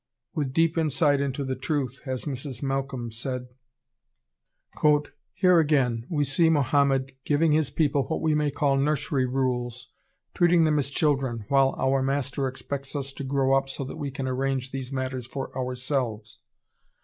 [0.33, 2.63] With deep insight into the truth has Mrs.
[2.63, 3.49] Malcolm said:
[5.35, 9.91] "Here again we see Mohammed giving his people what we may call 'nursery rules,'
[10.33, 14.09] treating them as children, while our Master expects us to grow up so that we
[14.09, 16.39] can arrange these matters for ourselves.